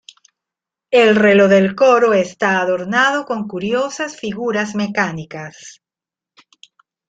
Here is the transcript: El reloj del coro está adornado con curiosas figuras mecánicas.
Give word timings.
El 0.89 1.15
reloj 1.15 1.47
del 1.47 1.75
coro 1.75 2.13
está 2.15 2.59
adornado 2.59 3.23
con 3.27 3.47
curiosas 3.47 4.17
figuras 4.19 4.73
mecánicas. 4.73 5.83